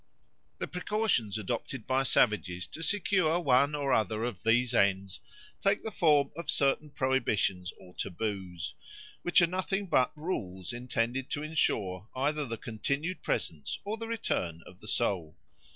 The 0.57 0.67
precautions 0.67 1.37
adopted 1.37 1.85
by 1.85 2.01
savages 2.01 2.65
to 2.69 2.81
secure 2.81 3.39
one 3.39 3.75
or 3.75 3.93
other 3.93 4.23
of 4.23 4.41
these 4.41 4.73
ends 4.73 5.19
take 5.61 5.83
the 5.83 5.91
form 5.91 6.31
of 6.35 6.49
certain 6.49 6.89
prohibitions 6.89 7.71
or 7.79 7.93
taboos, 7.93 8.73
which 9.21 9.43
are 9.43 9.45
nothing 9.45 9.85
but 9.85 10.11
rules 10.17 10.73
intended 10.73 11.29
to 11.29 11.43
ensure 11.43 12.09
either 12.15 12.47
the 12.47 12.57
continued 12.57 13.21
presence 13.21 13.77
or 13.83 13.95
the 13.95 14.07
return 14.07 14.63
of 14.65 14.79
the 14.79 14.87
soul. 14.87 15.37